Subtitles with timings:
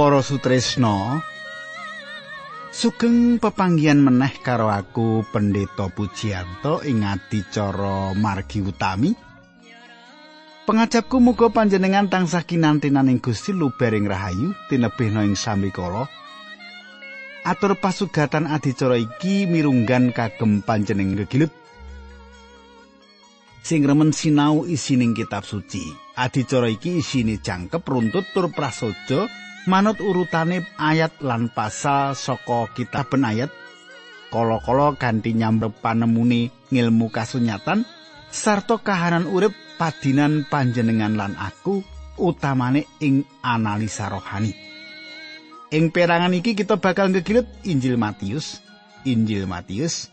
[0.00, 1.20] Para sutresna
[2.72, 9.12] Sugeng pepanggihan meneh karo aku Pendeta Pujianto ing adicara margi utami.
[10.64, 16.08] Pengajapku muga panjenengan tansah kinantenan ing Gusti lubering rahayu tinebihna ing samikala.
[17.44, 21.52] Atur pasugatan adicara iki mirunggan kagem panjenengan gegilut
[23.60, 25.84] sing remen sinau isining kitab suci.
[26.16, 29.28] Adicara iki isine jangkep runtut tur prasaja
[29.68, 33.52] manut urutane ayat lan pasal saka kitab ayat.
[34.30, 37.82] Kala-kala ganti nyamrep panemune ngilmu kasunyatan
[38.30, 41.82] sarta kahanan urip padinan panjenengan lan aku
[42.14, 44.54] utamane ing analisa rohani.
[45.74, 48.62] Ing perangan iki kita bakal ngegilut Injil Matius,
[49.02, 50.10] Injil Matius,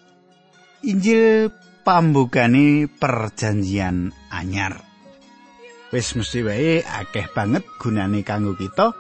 [0.86, 4.82] Injil pambukane perjanjian anyar.
[5.90, 8.94] Wis mesti wae akeh banget gunane kanggo kita.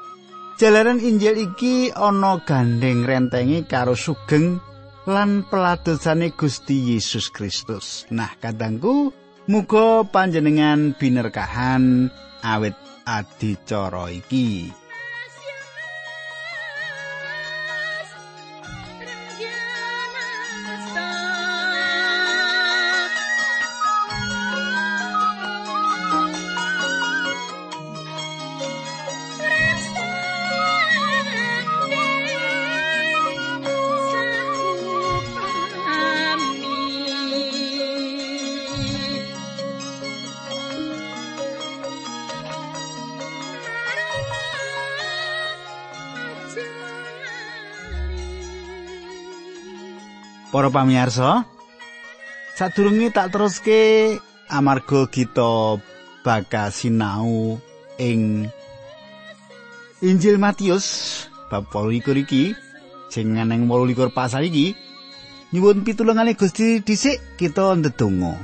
[0.57, 4.57] Jalaran Injil iki ana gandeng rentengi karo sugeng
[5.05, 8.09] lan peladosane Gusti Yesus Kristus.
[8.09, 9.13] Nah, kadangku
[9.45, 12.09] muga panjenengan binerkahan
[12.41, 12.73] awit
[13.05, 14.73] adicara iki.
[50.57, 51.45] Para pamirsa,
[52.57, 54.17] sadurunge tak teruske
[54.49, 55.77] amarga kita
[56.25, 57.61] bakal sinau
[58.01, 58.49] ing
[60.01, 62.57] Injil Matius bab 28 iki
[63.13, 64.73] sing nang 28 pasal iki
[65.53, 68.41] nyuwun pitulungane Gusti dhisik kita ndedonga.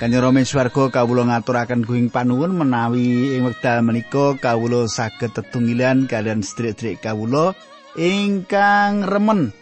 [0.00, 7.04] Kanyara swarga kawula ngaturaken kuing panuwun menawi ing wekdal menika kawula saged tetunggilan kalian sedherek-sedherek
[7.04, 7.52] kawula
[8.00, 9.52] ingkang remen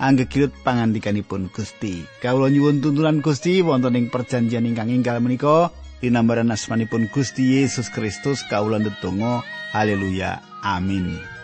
[0.00, 2.04] anggegilut pangandikanipun Gusti.
[2.20, 8.44] Kawula nyuwun tuntunan Gusti wonten ing perjanjian ingkang ingkang menika dinambaran asmanipun Gusti Yesus Kristus
[8.48, 9.44] kawula ndedonga.
[9.72, 10.40] Haleluya.
[10.64, 11.35] Amin.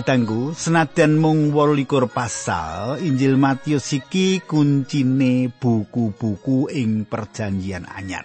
[0.00, 8.24] Kadangku, senadyan mung 28 pasal, Injil Matius iki kuncine buku-buku ing perjanjian anyar.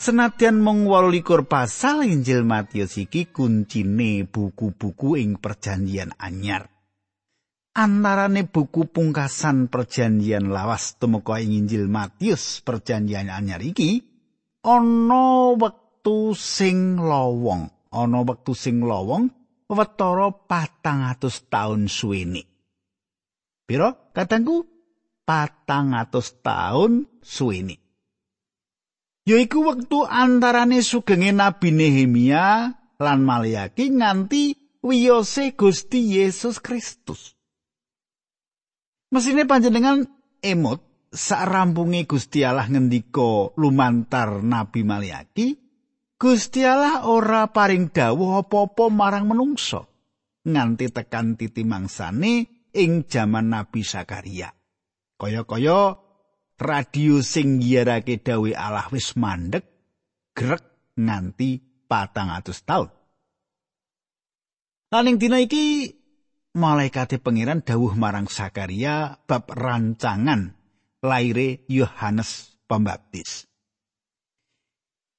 [0.00, 6.72] Senadyan mung 28 pasal, Injil Matius iki kuncine buku-buku ing perjanjian anyar.
[7.76, 14.00] Antarane buku pungkasan perjanjian lawas tumeka ing Injil Matius perjanjian anyar iki
[14.64, 19.41] ana wektu sing lowong, ana wektu sing lowong
[19.72, 22.44] wetara patang atus taun suwene.
[23.66, 24.68] Piro katangku?
[25.24, 27.78] Patang atus taun suwene.
[29.22, 37.38] Yaiku wektu antarane sugenge Nabi Nehemia lan Maliaki nganti wiyose Gusti Yesus Kristus.
[39.14, 40.02] Mesine panjenengan
[40.42, 40.82] emot
[41.14, 45.61] sarampunge Gusti Allah ngendika lumantar Nabi Maliaki,
[46.22, 49.90] Gusti Allah ora paring dawuh apa-apa marang menungso
[50.46, 54.54] nganti tekan titi mangsane ing jaman Nabi Sakaria.
[55.18, 55.98] Kaya-kaya
[56.62, 59.66] radio sing ngiyarake dawuh Allah wis mandek
[60.30, 61.58] grek nganti
[61.90, 62.86] patang atus taun.
[64.94, 65.90] Laning dina iki
[66.54, 70.54] malaikate pangeran dawuh marang Sakaria bab rancangan
[71.02, 73.51] laire Yohanes Pembaptis.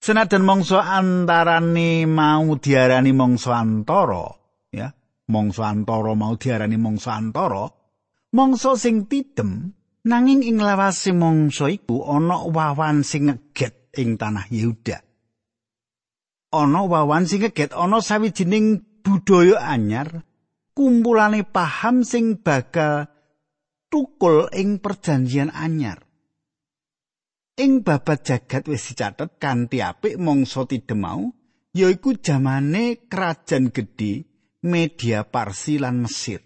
[0.04, 4.36] Senajan mangsa antarane mau diarani mangsa antara,
[4.68, 4.92] ya,
[5.32, 7.72] mangsa antara mau diarani mangsa antara,
[8.36, 9.72] mangsa sing tidem
[10.04, 15.00] nanging ing lawase mangsa iku ana wawan sing ngeget ing tanah Yehuda.
[16.52, 20.20] Ana wawan sing ngeget ana sawijining budaya anyar,
[20.76, 23.08] kumpulane paham sing bakal
[23.88, 26.03] tukul ing perjanjian anyar.
[27.54, 31.30] Ing babat jagat wis dicathet kanthi apik mangsa tidemau
[31.78, 34.26] yaiku jamane krajan gedhe
[34.66, 36.42] media Parsi lan Mesir.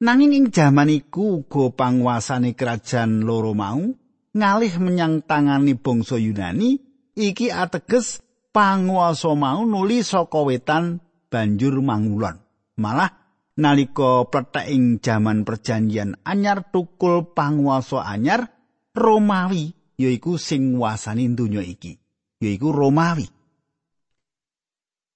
[0.00, 3.84] Nanging ing jaman iku uga panguasane kerajaan loro mau
[4.32, 6.80] ngalih menyang tangani bangsa Yunani
[7.12, 8.24] iki ateges
[8.56, 12.40] panguasa mau nuli saka wetan banjur mangulon.
[12.80, 13.12] Malah
[13.60, 18.48] nalika plethek ing jaman perjanjian anyar tukul panguasa anyar
[18.92, 21.96] Romawi yaiku sing nguasani donya iki
[22.40, 23.24] yaiku Romawi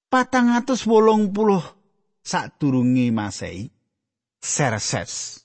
[0.08, 1.60] patang atus wolung puluh
[2.24, 3.68] sadurunge Masehi
[4.40, 5.44] Serses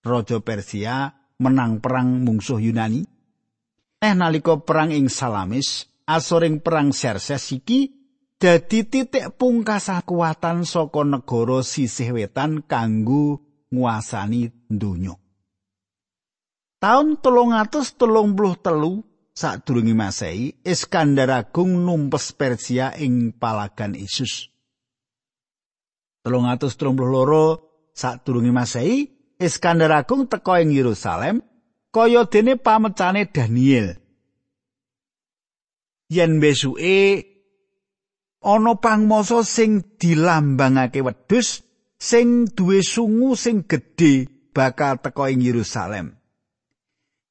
[0.00, 3.04] Raja Persia menang perang mungsuh Yunani
[4.00, 7.92] eh nalika perang ing Salamis asoring perang Serses iki
[8.36, 13.40] dadi titik pungkasa kekuatan saka negara sisih wetan kanggo
[13.72, 15.25] nguasani donya.
[16.76, 19.00] Taun telung atus telung puluh telu
[19.32, 24.52] sadurunge Masehi, Iskandar Agung numpes Persia ing palagan Isus.
[26.20, 27.46] Telung atus telung puluh loro
[27.96, 29.08] sadurunge Masehi,
[29.40, 31.40] Iskandar Agung teka ing Yerusalem
[31.92, 33.96] kaya dene pamecane Daniel.
[36.12, 37.24] Yen besuke
[38.44, 41.64] ana pangmasa sing dilambangake wedhus
[41.96, 46.20] sing duwe sungu sing gedhe bakal teka ing Yerusalem.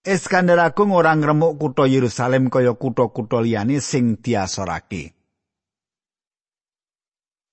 [0.06, 5.18] Iskandar Agung ora ngremuk kutha Yerusalem kaya kutha-kutha liyane sing diasorake.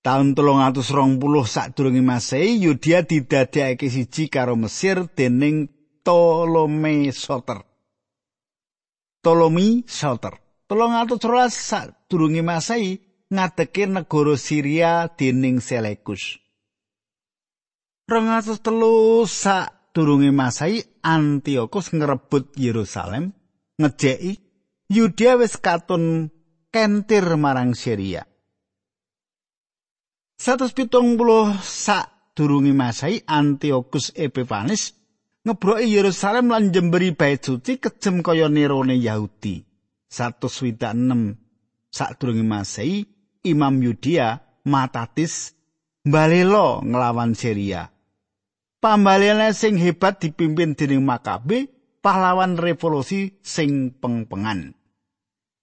[0.05, 5.65] Taun 320 sadurunge Masehi, Yudea didadekake siji karo Mesir dening
[6.03, 7.65] Ptolemy Soter.
[9.21, 10.37] Ptolemy Soter.
[10.69, 12.99] 313 sadurunge Masehi,
[13.33, 15.57] ngadeke negara Syria dening.
[18.05, 23.31] Rongatus telu sak durunge Masai Antiochus ngrebut Yerusalem
[23.77, 24.41] ngejeki
[24.89, 26.33] Yudea wis katon
[26.73, 28.25] kentir marang Syria.
[30.33, 34.97] Satus pitung puluh sak durunge Masai Antiochus Epiphanes
[35.45, 39.61] ngebroki Yerusalem lan jemberi bait suci kejem kaya nerone Yahudi.
[40.09, 41.37] Satus swidak enam
[41.93, 43.05] sak durunge Masai
[43.45, 45.53] Imam Yudia Matatis
[46.01, 47.92] mbalelo nglawan Syria.
[48.83, 51.71] Pambalene sing hebat dipimpin dening Makabe,
[52.03, 54.75] pahlawan revolusi sing pengpengan.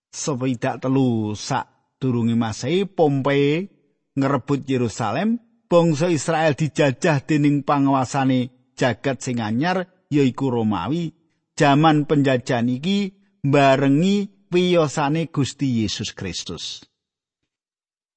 [0.09, 1.69] Sewidak telu sak
[2.01, 3.69] durunge Masehi Pompei
[4.17, 5.37] ngrebut Yerusalem,
[5.69, 11.13] bangsa Israel dijajah dening panguasane jagat sing anyar yaiku Romawi.
[11.61, 16.89] Jaman penjajahan iki barengi piyosane Gusti Yesus Kristus.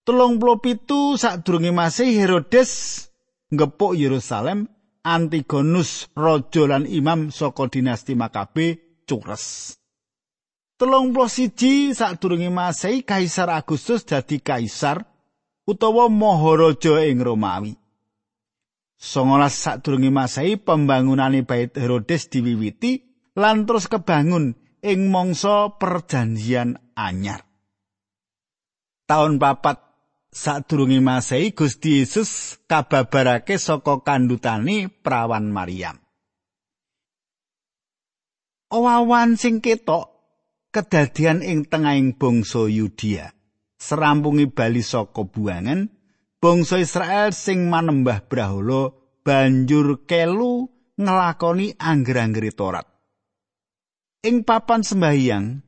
[0.08, 3.04] Telung puluh pitu sadurunge masih Herodes
[3.52, 4.72] ngepuk Yerusalem
[5.04, 9.76] Antigonus raja lan imam saka dinasti Makabe cures.
[10.80, 15.04] Telung puluh siji sadurunge masih Kaisar Agustus dadi kaisar
[15.68, 17.76] utawa Maharaja ing Romawi.
[18.96, 23.04] Songolas sadurunge masai pembangunane bait Herodes diwiwiti
[23.36, 27.44] lan terus kebangun ing mangsa perjanjian anyar.
[29.04, 29.93] Taun papat
[30.34, 36.02] sadurunge Masehi Gusti Yesus kababarake saka kandutane prawan Maryam.
[38.74, 40.10] Owawan sing ketok
[40.74, 43.30] kedadian ing tengahing bangsa Yudia.
[43.78, 45.92] Serampungi bali saka buangan,
[46.42, 48.90] bangsa Israel sing manembah brahala
[49.22, 52.88] banjur kelu ngelakoni angger-anggere Torat.
[54.24, 55.60] Ing papan sembahyang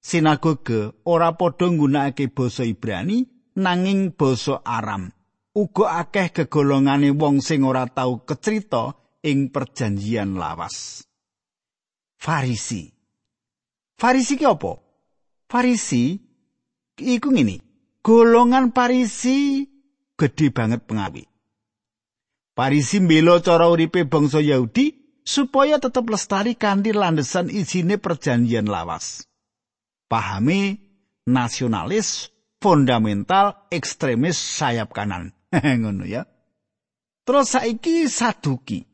[0.00, 5.10] sinagoge ora padha nggunakake basa Ibrani nanging basa Aram.
[5.56, 8.92] Uga akeh gegolongane wong sing ora tau kecerita
[9.24, 11.00] ing perjanjian lawas.
[12.20, 12.92] Farisi.
[13.96, 14.76] Farisi ki apa?
[15.48, 16.20] Farisi
[17.00, 17.56] iku ngene.
[18.04, 19.64] Golongan Farisi
[20.14, 21.24] gedhe banget pengawi.
[22.52, 24.92] Farisi mbela cara uripe bangsa Yahudi
[25.24, 29.24] supaya tetep lestari kanthi landesan isine perjanjian lawas.
[30.06, 30.78] Pahami
[31.26, 35.32] nasionalis fundamental ekstremis sayap kanan.
[35.80, 36.24] Ngono ya.
[37.26, 38.86] Terus saiki saduki.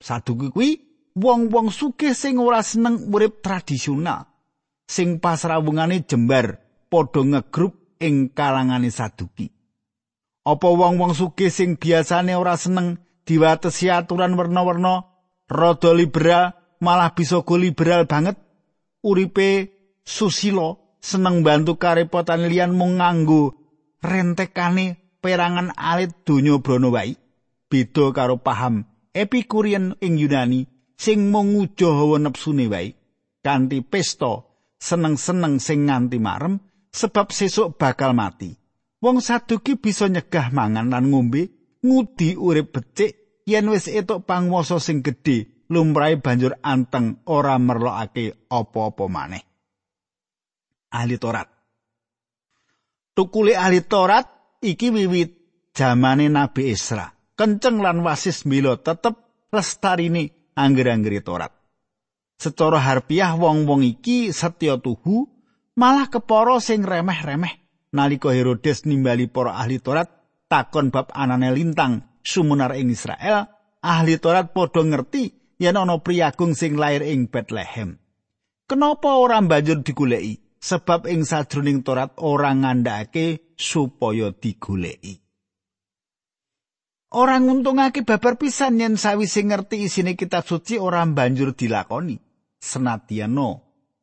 [0.00, 0.70] Saduki kuwi
[1.18, 4.30] wong-wong sugih sing ora seneng urip tradisional.
[4.86, 6.58] Sing pasrawungane jembar
[6.90, 9.50] padha ngegrup ing kalangane saduki.
[10.46, 12.98] Apa wong-wong sugih sing biasane ora seneng
[13.28, 15.06] diwatesi aturan werna-werna,
[15.46, 18.34] rada liberal, malah bisa go liberal banget,
[19.04, 19.70] uripe
[20.02, 23.56] susilo seneng bantu karepotan liyan mung nganggo
[24.04, 27.16] rentekane perangan alit donya brana wae
[27.68, 32.94] beda karo paham Epikurean ing Yunani sing mung ngujo hawa nepsune wae
[33.42, 34.46] kanthi pesta
[34.78, 36.62] seneng-seneng sing nganti marem
[36.94, 38.54] sebab sesuk bakal mati.
[39.02, 41.50] Wong saduki bisa nyegah mangan lan ngombe
[41.82, 49.04] ngudi urip becik yen wis etuk panguwasa sing gedhe lumrahe banjur anteng ora merlokake apa-apa
[49.10, 49.49] maneh.
[50.90, 51.48] Ahli Torat.
[53.14, 54.26] Tukule ahli Torat
[54.62, 55.30] iki wiwit
[55.74, 57.10] jamane Nabi Isra.
[57.38, 59.16] Kenceng lan wasis mila tetep
[59.54, 60.28] lestarini
[60.58, 61.52] angger-anggere Torat.
[62.36, 65.28] Secara harfiah wong-wong iki setya tuhu
[65.76, 70.08] malah kepara sing remeh-remeh nalika Herodes nimbali para ahli Torat
[70.46, 73.50] takon bab anane lintang sumunar ing Israel
[73.82, 77.98] ahli Torat padha ngerti yen ana priyagung sing lair ing Bethlehem.
[78.70, 80.49] Kenapa ora banjur digoleki?
[80.60, 85.16] Sebab ing sajroning Torat ora ngandhakake supaya digoleki.
[87.16, 92.20] Ora nguntungake babar pisan yen sawise ngerti isine kitab suci ora banjur dilakoni.
[92.60, 93.40] Senadyan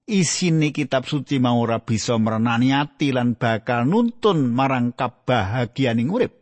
[0.10, 6.34] isine kitab suci mau ora bisa merenani ati lan bakal nuntun marang kabahagianing urip.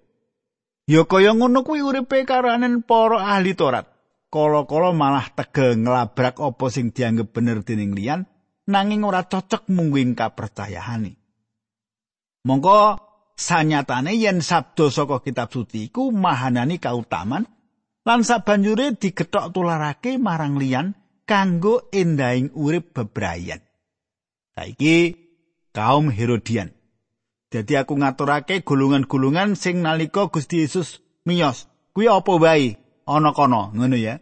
[0.87, 3.95] Ya kaya ngono kuwi uripe karanen para ahli Torat.
[4.35, 8.27] kala-kala malah tegel nglabrak apa sing dianggep bener dening liyan
[8.69, 11.13] nanging ora cocok mungguing kapercayane.
[12.45, 12.77] Mongko
[13.35, 17.43] sanyatane yen sabda saka kitab suci iku mahanani kautaman
[18.05, 20.93] lan sabanjure digethok tularake marang liyan
[21.25, 23.59] kanggo endahing urip bebrayan.
[24.55, 25.17] Saiki
[25.73, 26.71] kaum Herodian.
[27.51, 31.67] Jadi aku ngaturake gulungan-gulungan sing nalika Gusti Yesus miyos.
[31.95, 32.75] Kuwi apa wae
[33.07, 34.19] ana kono, ngono ya.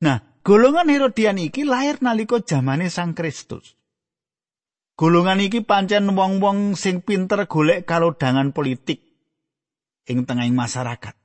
[0.00, 3.79] Nah, golongan Herodian iki lahir nalika zamane Sang Kristus.
[5.00, 9.00] Golongan iki pancen wong-wong sing pinter golek kalodhangan politik
[10.04, 11.16] ing tengahing masyarakat.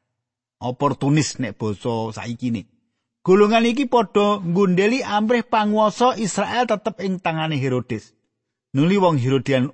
[0.63, 2.63] Oportunis nek basa saiki ne.
[3.19, 8.15] Golongan iki padha nggundeli amrih panguwasa Israel tetep ing tangane Herodes.
[8.79, 9.67] Nuli wong Herodian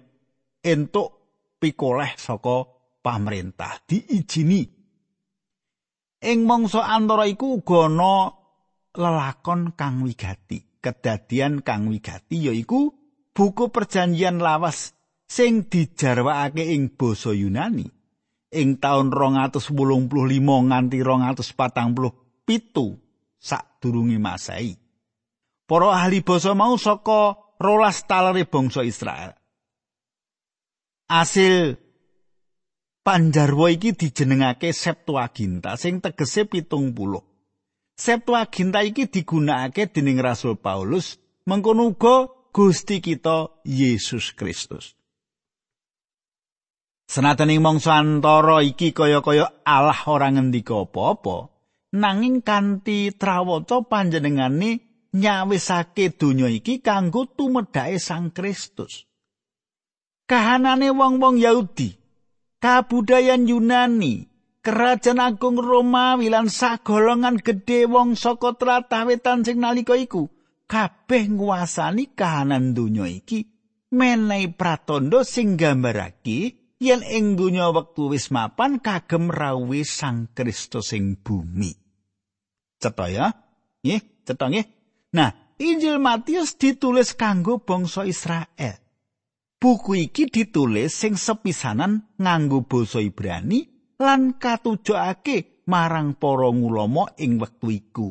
[0.65, 1.21] entuk
[1.61, 2.65] pikoleh saka
[3.05, 4.65] pamerintah diijini.
[6.25, 8.33] Ing mangsa antara iku ana
[8.97, 10.81] lelakon kang wigati.
[10.81, 13.00] Kedadian kang wigati yaiku
[13.31, 14.91] buku perjanjian lawas
[15.27, 17.87] sing dijarwakake ing basa Yunani
[18.51, 19.63] ing taun 285
[20.69, 24.75] nganti 247 sadurunge Masehi.
[25.65, 29.31] Para ahli basa mau saka rolas talere bangsa Israel.
[31.07, 31.79] Asil
[33.03, 37.23] panjarwa iki dijenengake Septuaginta sing tegese pitung puluh.
[37.95, 41.15] Septuaginta iki digunakake dening Rasul Paulus
[41.47, 44.91] mengkono uga Gusti kita Yesus Kristus.
[47.07, 51.47] Senadaning mangsa antara iki kaya-kaya Allah ora ngendika apa-apa,
[51.95, 54.83] nanging kanthi trawaca panjenengane
[55.15, 59.07] nyawisake donya iki kanggo tumedhake Sang Kristus.
[60.27, 61.95] Kahanane wong-wong Yahudi,
[62.59, 64.27] kabudayan Yunani,
[64.59, 70.27] Kerajaan Agung Romawi lan sagolongan gedhe wong saka tlatah wetan sing nalika iku
[70.71, 73.43] kabeh nguasani kahanan donya iki
[73.91, 81.19] menehi pratandha sing gambarake yen ing donya wektu wis mapan kagem rawuh Sang Kristus ing
[81.19, 81.75] bumi.
[82.79, 83.27] Cetha ya?
[83.83, 84.65] Nggih, cetha nggih.
[85.11, 88.79] Nah, Injil Matius ditulis kanggo bangsa Israel.
[89.61, 97.69] Buku iki ditulis sing sepisanan nganggo basa Ibrani lan katujokake marang para ngulama ing wektu
[97.69, 98.09] iku.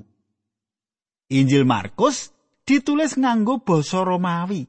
[1.34, 2.30] Injil Markus
[2.70, 4.62] ditulis nganggo basa Romawi.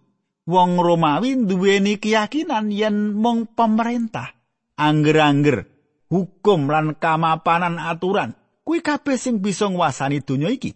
[0.50, 4.34] Wong Romawi duweni keyakinan yen mung pemerintah,
[4.74, 5.70] angger-angger,
[6.10, 8.34] hukum lan kamapanan aturan
[8.66, 10.74] kuwi kabeh sing bisa nguasani donya iki.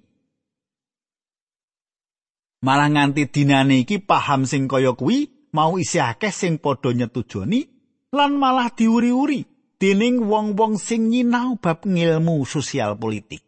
[2.62, 7.66] Malah nganti dinane iki paham sing kaya kuwi mau isih akeh sing padha nyetujoni
[8.14, 9.46] lan malah diuri-uri
[9.82, 13.42] dening wong-wong sing nyinau bab ngilmu sosial politik.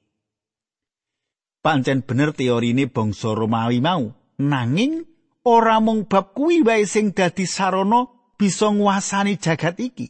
[1.68, 4.08] Pancen bener teorine bangsa Romawi mau,
[4.40, 5.04] nanging
[5.44, 8.08] ora mung bab kuwi wae sing dadi sarana
[8.40, 10.08] bisa nguasani jagat iki.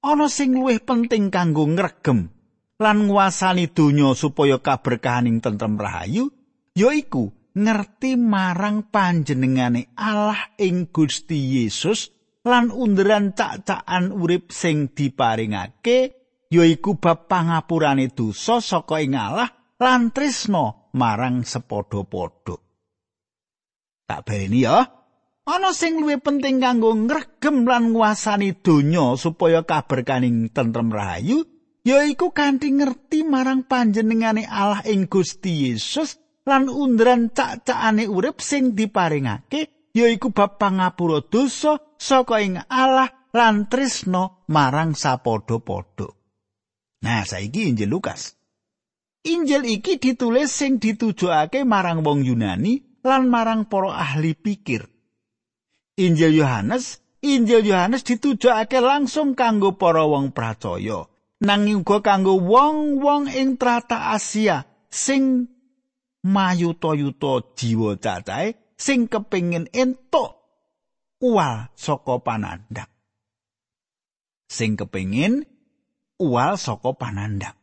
[0.00, 2.32] Ana sing luwih penting kanggo ngregem
[2.80, 6.32] lan nguasani donya supaya kaberkahaning tentrem rahayu,
[6.72, 12.08] yaiku ngerti marang panjenengane Allah ing Gusti Yesus
[12.48, 16.16] lan underan cak-cakan urip sing diparingake
[16.48, 22.56] yaiku bab pangapurane dosa saka ing Allah lan tresno marang sepadha-padha.
[24.08, 24.80] Tak baleni ya.
[25.46, 31.46] Ana sing luwih penting kanggo ngregem lan nguasani donya supaya kaberkaning tentrem rahayu
[31.86, 39.94] yaiku kanthi ngerti marang panjenengane Allah ing Gusti Yesus lan undran cak-cakane urip sing diparingake
[39.94, 46.10] yaiku bab pangapura dosa saka ing Allah lan tresno marang sapadha-padha.
[47.06, 48.34] Nah, saiki Injil Lukas.
[49.26, 54.86] Injil iki ditulis sing ditujokake marang wong Yunani lan marang para ahli pikir.
[55.98, 61.10] Injil Yohanes, Injil Yohanes ditujokake langsung kanggo para wong percaya.
[61.42, 65.52] nanging uga kanggo wong-wong ing trata Asia sing
[66.24, 70.32] mayuta-yuta jiwa cacahe sing kepingin entuk
[71.20, 72.88] uwal saka panandang
[74.48, 75.44] sing kepingin
[76.16, 77.55] uwal saka panandang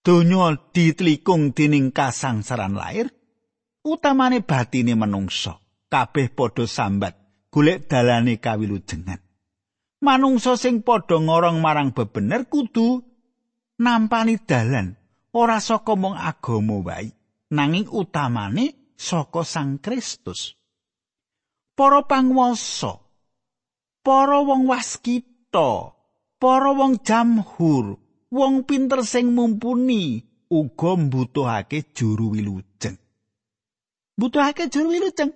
[0.00, 3.12] donya ditlikung dening kasangsaran lair
[3.84, 7.14] utamane batine menungso kabeh padha sambat
[7.50, 9.20] golek dalane kawilujengan.
[10.00, 13.04] Manungsa sing padha ngorong marang bebener kudu
[13.82, 14.96] nampani dalan
[15.36, 17.12] ora saka mung agama wae
[17.52, 20.56] nanging utamane saka Sang Kristus.
[21.76, 23.00] Para panguwasa
[24.04, 25.96] para wong waskita
[26.40, 32.96] para wong jamhur wong pinter sing mumpuni uga mbutuhake juru wilujeng.
[34.16, 35.32] Mbutuhake juru wilujeng?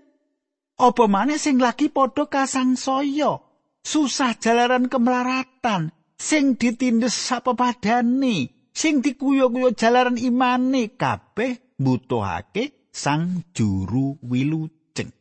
[0.78, 3.42] Apa maneh sing lagi padha kasangsaya?
[3.84, 15.12] Susah jalaran kemelaratan sing ditindes sapepadane sing dikuyo-kuyo jalaran imane kabeh butuhake sang juru wilujeng.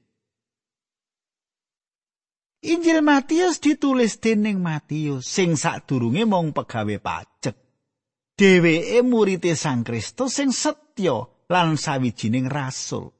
[2.63, 7.62] Injil Matius ditulis dening Matius sing sadurunge mung pegawe pajak
[8.37, 13.13] dheweke murite Sang Kristus sing setya lan sawijining rasul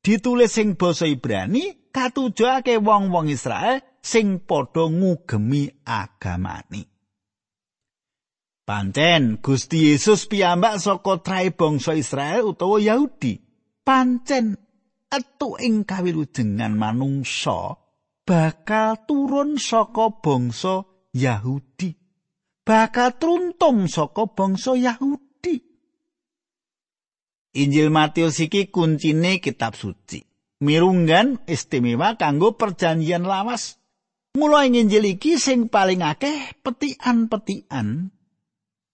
[0.00, 6.88] ditulis sing basa Ibrani katujake wong-wong Israel sing padha ngugemi agamane.
[8.64, 13.42] Pancen Gusti Yesus piyambak saka trae bangsa Israel utawa Yahudi.
[13.82, 14.54] Pancen
[15.10, 17.74] etu ing kawilujengan manungsa
[18.22, 21.99] bakal turun saka bangsa Yahudi.
[22.66, 25.56] Bakal truntung saka bangsa Yahudi.
[27.56, 30.22] Injil Matius iki kuncine kitab suci.
[30.60, 33.80] Mirunggan istimewa kanggo perjanjian lawas.
[34.38, 38.14] Mula ing Injil iki sing paling akeh petikan-petikan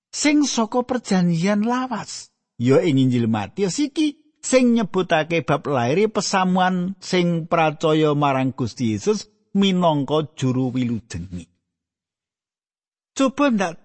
[0.08, 2.32] sing saka perjanjian lawas.
[2.56, 9.28] Ya ing Injil Matius iki sing nyebutake bab lairi pesamuan sing percaya marang Gusti Yesus
[9.52, 11.55] minangka juru wilujengi.
[13.16, 13.80] Coba ndak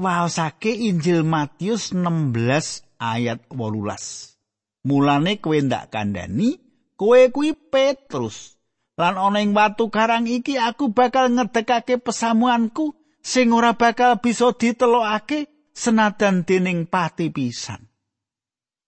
[0.00, 4.88] waosake Injil Matius 16 ayat 18.
[4.88, 6.56] Mulane kowe ndak kandhani
[6.96, 8.60] kowe kuwi Petrus.
[9.00, 12.92] lan ana ing watu karang iki aku bakal ngedekake pesamuanku
[13.24, 17.88] sing ora bakal bisa ditelokake senadan dening pati pisan.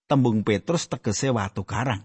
[0.04, 2.04] Tembung Petrus tegese watu karang.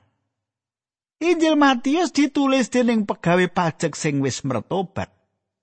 [1.19, 5.16] Injil Matius ditulis dening pegawe pajak sing wis mertobat.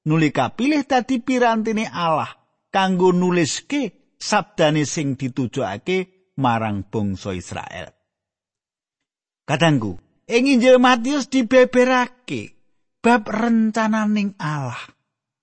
[0.05, 2.29] Nuli kapilih dadi pirantine Allah
[2.69, 7.89] kanggo nuliske sabdane sing ditujokake marang bangsa Israel.
[9.49, 9.97] Kadangku,
[10.29, 12.53] ing Injil Matius dibeberake
[13.01, 14.81] bab rencananing Allah.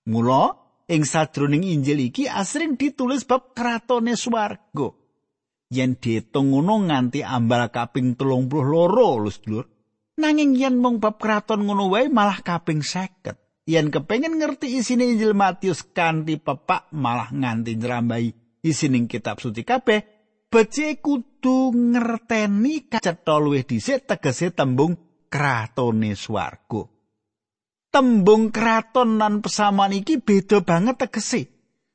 [0.06, 0.54] Mula
[0.90, 4.88] ing sadroning Injil iki asring ditulis bab kratone swarga.
[5.72, 8.46] Yen diitung ngono nganti ambal kaping 32
[8.94, 9.62] lho.
[10.22, 13.42] Nanging yen mung bab kraton ngono wae malah kaping 50.
[13.62, 20.02] Yen kepengin ngerti isine Injil Matius kanthi pepak malah nganti nyerambai isining kitab suci kabeh,
[20.50, 24.98] becik kudu ngerteni kacetha luwih dhisik tegese tembung
[25.30, 26.90] kratone swarga.
[27.92, 31.42] Tembung kraton lan pesamuan iki beda banget tegese.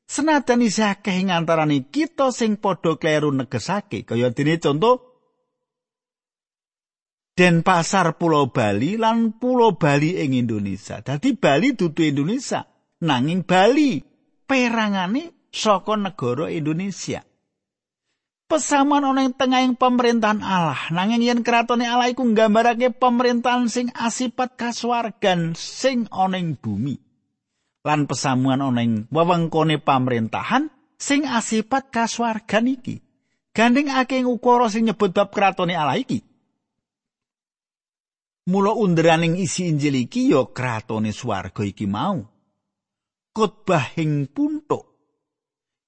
[0.08, 5.07] Senajan isih akeh ing antarané kita sing padha kleru negesake, kaya dene contoh
[7.38, 10.98] Denpasar Pulau Bali lan Pulau Bali ing Indonesia.
[10.98, 12.66] Dadi Bali dudu Indonesia,
[12.98, 14.02] nanging Bali
[14.42, 17.22] perangane saka negara Indonesia.
[18.50, 20.90] pesamuan ana ing tengahing pemerintahan Allah.
[20.90, 26.98] Nanging yen kratone Allah iku nggambarake pemerintahan sing asipat kasuwargan sing ana ing bumi.
[27.86, 32.98] Lan pesamuan ana ing wewengkone pemerintahan sing asipat kasuwargan iki.
[33.54, 36.27] Gandeng akeh ukara sing nyebut bab kratone Allah iki
[38.48, 42.24] Mula underaning isi Injil iki ya kratone swarga iki mau.
[43.36, 44.88] Kotbahing puntuk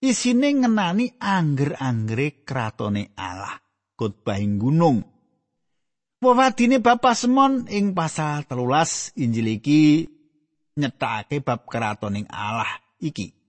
[0.00, 3.58] isine ngenani angger-anggere kratone Allah
[3.96, 5.04] khotbahing gunung
[6.20, 10.04] Wewadine Bapak Semon ing pasal telulas Injil iki
[10.76, 12.68] nyetake bab kratoning Allah
[13.00, 13.40] iki.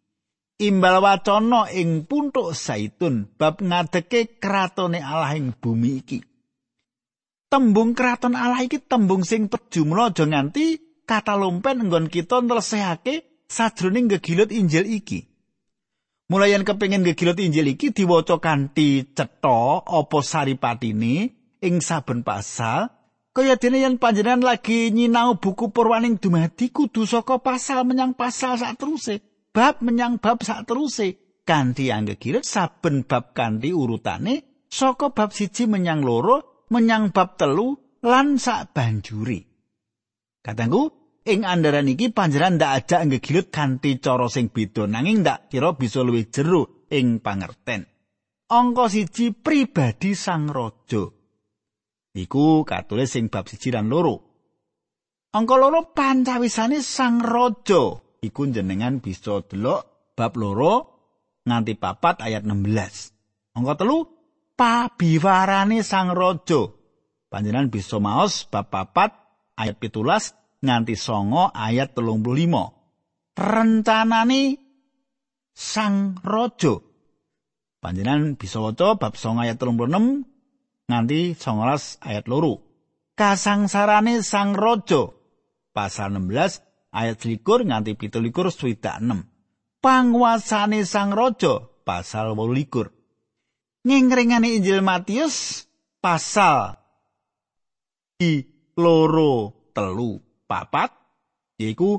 [0.61, 6.30] imbal wacana ing puntuk zaitun bab ngadeke kratone Allah ing bumi iki.
[7.51, 14.07] Tembung kraton Allah iki tembung sing pejumlah aja nganti kata lumpen nggon kita nlesehake sajroning
[14.07, 15.27] gegilut Injil iki.
[16.31, 22.87] Mulayan kepingin gegilut Injil iki diwaca kanthi cetha apa saripatine ing saben pasal
[23.35, 28.79] kaya dene yen panjenengan lagi nyinau buku purwaning dumadi kudu saka pasal menyang pasal sak
[28.79, 29.19] teruse
[29.51, 35.99] bab menyang bab sak teruse kanthi anggegiret saben bab kanthi urutane saka bab siji menyang
[35.99, 39.43] loro menyang bab telu lan sak banjuri
[40.41, 40.89] katangku
[41.27, 46.01] ing andaran iki panjenengan ndak ajak anggegiret kanthi cara sing beda nanging ndak kira bisa
[46.01, 47.85] luwih jero ing pangerten
[48.49, 51.21] angka siji pribadi sang raja
[52.11, 54.19] Iku katulis sing bab siji lan loro.
[55.31, 57.95] Angka loro pancawisane sang raja.
[58.19, 60.73] Iku jenengan bisa delok bab loro
[61.47, 63.55] nganti papat ayat 16.
[63.55, 64.20] Angka telu
[64.61, 66.69] pabiwarane sang raja.
[67.33, 69.09] Panjenengan bisa maos bab papat
[69.57, 72.69] ayat pitulas nganti songo ayat telung puluh lima.
[73.33, 74.61] Rencanane
[75.49, 76.77] sang raja.
[77.81, 80.21] Panjenengan bisa waca bab songo ayat telung puluh
[80.85, 82.61] nganti 19 ayat loro.
[83.17, 85.09] Kasangsarane sang raja
[85.73, 89.81] pasal 16 ayat 21 nganti 17 swidak 6.
[89.81, 93.00] Panguasane sang raja pasal 28.
[93.81, 95.65] Ngingringane Injil Matius
[95.97, 96.77] pasal
[98.21, 98.45] di
[98.77, 100.93] loro telu papat
[101.57, 101.97] yaiku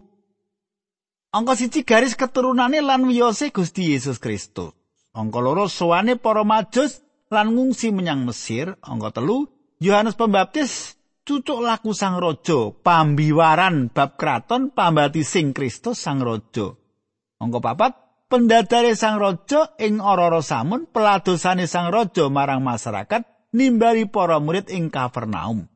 [1.35, 4.71] angka siji garis keturunane lan wiyose Gusti Yesus Kristus.
[5.13, 9.51] Angka loro sowane para majus lan ngungsi menyang Mesir angka telu
[9.83, 10.95] Yohanes Pembaptis
[11.27, 16.75] cucuk laku sang raja pambiwaran bab kraton pambati sing Kristus sang raja
[17.43, 17.93] angka papat
[18.33, 24.89] pendadare sang raja ing ora-ora samun peladosane sang raja marang masyarakat nimbali para murid ing
[24.89, 25.69] Kapernaum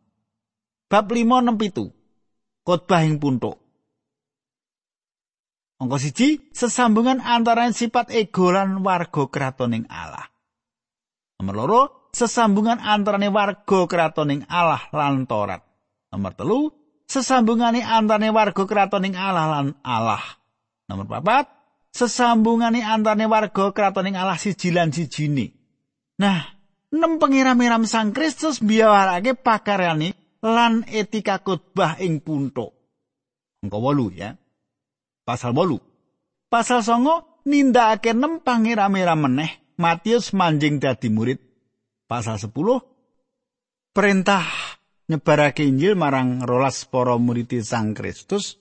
[0.89, 1.21] bab 5
[1.53, 3.61] 6 khotbah ing puntuk
[5.77, 10.25] Angka siji, sesambungan antara sifat ego lan warga kratoning Allah.
[11.37, 11.83] Nomor loro,
[12.17, 15.61] sesambungan antarane warga kratoning Allah lan Torat.
[16.17, 16.73] Nomor telu,
[17.05, 20.25] sesambungane antarane warga kratoning Allah lan Allah.
[20.89, 21.45] Nomor papat,
[21.97, 25.57] sesambungane antarane warga kratoning Allah siji lan sijine.
[26.21, 26.45] Nah,
[26.93, 30.13] nem pengiram-iram Sang Kristus biawarake pakaryane
[30.45, 32.77] lan etika khotbah ing puntuk.
[33.65, 34.37] Engko wolu ya.
[35.25, 35.81] Pasal wolu.
[36.53, 41.39] Pasal songo nindakake nem pangeram-iram meneh Matius manjing dadi murid
[42.11, 42.49] pasal 10
[43.95, 44.45] perintah
[45.07, 48.59] nyebarake Injil marang rolas para murid Sang Kristus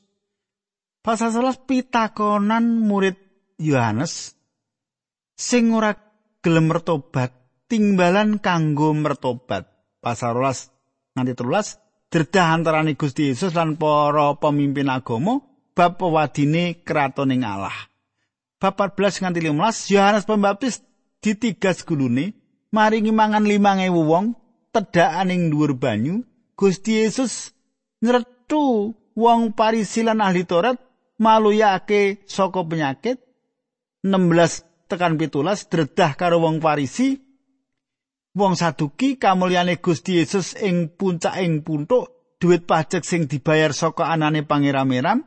[1.01, 3.24] pasal 11 pitakonan murid
[3.59, 4.35] Yohanes
[5.35, 5.95] sing ora
[6.43, 7.31] gelem mertobat
[7.67, 9.67] timbalan kanggo mertobat.
[9.99, 15.41] Pasal 12 nganti 13 derdah antarane Gusti Yesus lan para pemimpin agama
[15.73, 17.73] bab pewadine kratoning Allah.
[18.61, 20.85] Bab 14 nganti 15 Yohanes Pembaptis
[21.19, 22.37] ditigas gulune
[22.69, 24.25] maringi mangan 5000 wong
[24.69, 26.21] tedhakan ing dhuwur banyu
[26.53, 27.51] Gusti Yesus
[28.05, 30.77] nyretu wong Parisi lan ahli Taurat
[31.17, 33.24] maluyake saka penyakit
[34.05, 37.17] 16 tekan pitulas dredah karo wong Parisi
[38.37, 44.45] wong saduki kamulyane Gusti Yesus ing puncak ing puntuk duit pajak sing dibayar saka anane
[44.45, 45.25] pangeram-eram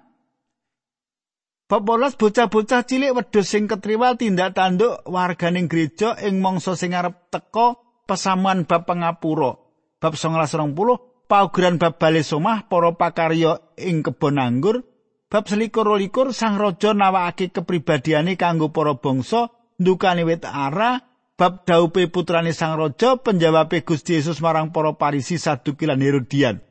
[1.68, 7.76] Bab bocah-bocah cilik wedhus sing ketriwal tindak tanduk warganing gereja ing mangsa sing arep teka
[8.08, 9.60] pesamuan bab pangapura.
[10.00, 14.80] Bab 1920 paugeran bab bali somah para pakarya ing kebon anggur.
[15.28, 21.04] Bab selikur likur sang raja nawakake kepribadiane kanggo para bangsa ndukani wit ara.
[21.38, 26.64] Bab daupe putrane sang raja penjawabe Gusti Yesus marang para parisi saduki lan Herodian.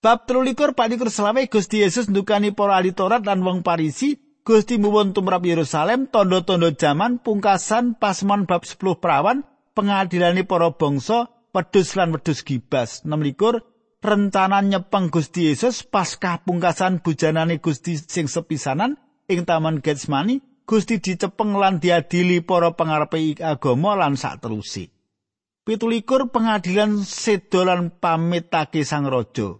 [0.00, 5.16] Bab 13 palikur selawe Gusti Yesus ndukani para ahli Taurat lan wong Parisi, Gusti muwun
[5.16, 12.44] tumrap Yerusalem, tondo-tondo jaman pungkasan pasmon bab 10 perawan, pengadilane para bangsa, wedhus lan wedhus
[12.44, 13.00] gibas.
[13.08, 13.73] 16
[14.04, 19.00] rencana nyepeng Gusti Yesus pas pungkasan bujanane Gusti sing sepisanan
[19.32, 24.92] ing Taman Getsemani, Gusti dicepeng lan diadili para pengarepe agama lan sak terusi.
[25.64, 29.56] Pitulikur pengadilan sedolan pamitake sang raja.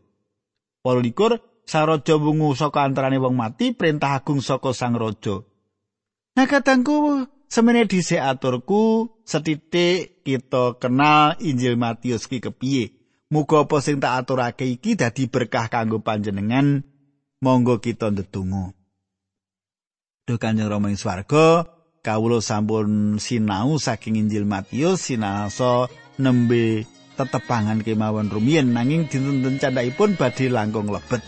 [0.85, 5.41] Polikur sang raja wungu saka antarane wong mati perintah agung saka sang raja.
[6.37, 12.94] Nah katangku semene dhisik aturku setitik kita kenal Injil Matius ki kepiye.
[13.33, 16.85] Muga apa sing tak aturake iki dadi berkah kanggo panjenengan.
[17.45, 18.73] Monggo kita ndedonga.
[20.25, 21.69] Duh Kanjeng Rama ing swarga,
[22.01, 26.89] kawula sampun sinau saking Injil Matius sinasa nembe
[27.21, 31.21] tetepangan kemawon rumiyin nanging dinten candhaipun badhe langkung lebet.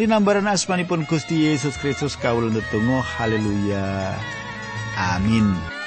[0.00, 4.16] Dinambaran asmanipun Gusti Yesus Kristus kawula ndedonga haleluya.
[4.96, 5.77] Amin.